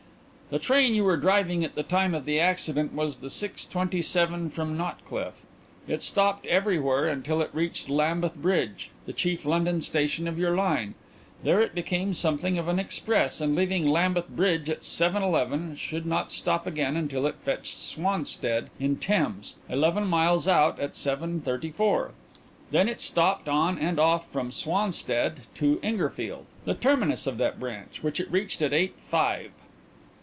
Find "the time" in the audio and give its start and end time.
1.75-2.13